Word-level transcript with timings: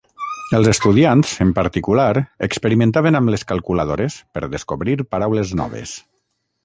Els 0.59 0.67
estudiants, 0.69 1.33
en 1.45 1.51
particular, 1.59 2.07
experimentaven 2.47 3.19
amb 3.19 3.33
les 3.35 3.45
calculadores 3.53 4.17
per 4.39 4.43
descobrir 4.55 4.97
paraules 5.13 5.53
noves. 5.61 5.95